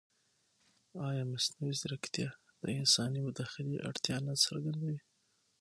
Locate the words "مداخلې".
3.27-3.83